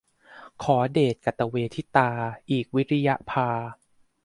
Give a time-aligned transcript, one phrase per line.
[0.63, 2.09] ขอเดชกตเวทิตา
[2.51, 3.49] อีกวิริยะพา